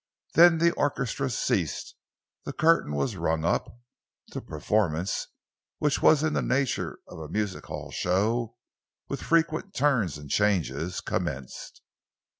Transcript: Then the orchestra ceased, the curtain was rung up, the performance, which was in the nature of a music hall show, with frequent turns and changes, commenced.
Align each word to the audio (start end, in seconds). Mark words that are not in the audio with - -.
Then 0.33 0.57
the 0.57 0.71
orchestra 0.71 1.29
ceased, 1.29 1.93
the 2.43 2.53
curtain 2.53 2.95
was 2.95 3.15
rung 3.17 3.45
up, 3.45 3.71
the 4.29 4.41
performance, 4.41 5.27
which 5.77 6.01
was 6.01 6.23
in 6.23 6.33
the 6.33 6.41
nature 6.41 6.97
of 7.07 7.19
a 7.19 7.29
music 7.29 7.67
hall 7.67 7.91
show, 7.91 8.55
with 9.07 9.21
frequent 9.21 9.75
turns 9.75 10.17
and 10.17 10.27
changes, 10.27 11.01
commenced. 11.01 11.83